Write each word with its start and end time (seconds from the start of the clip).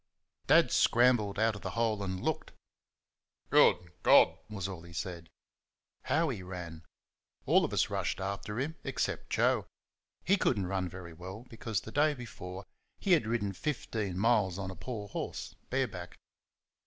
Dad 0.47 0.71
scrambled 0.71 1.37
out 1.37 1.55
of 1.55 1.61
the 1.61 1.69
hole 1.77 2.01
and 2.01 2.19
looked. 2.19 2.53
"Good 3.51 3.91
God!" 4.01 4.35
was 4.49 4.67
all 4.67 4.81
he 4.81 4.93
said. 4.93 5.29
How 6.05 6.29
he 6.29 6.41
ran! 6.41 6.83
All 7.45 7.63
of 7.63 7.71
us 7.71 7.91
rushed 7.91 8.19
after 8.19 8.59
him 8.59 8.77
except 8.83 9.29
Joe 9.29 9.67
he 10.25 10.37
could 10.37 10.57
n't 10.57 10.65
run 10.65 10.89
very 10.89 11.13
well, 11.13 11.45
because 11.51 11.81
the 11.81 11.91
day 11.91 12.15
before 12.15 12.65
he 12.97 13.11
had 13.11 13.27
ridden 13.27 13.53
fifteen 13.53 14.17
miles 14.17 14.57
on 14.57 14.71
a 14.71 14.75
poor 14.75 15.07
horse, 15.07 15.53
bare 15.69 15.87
back. 15.87 16.17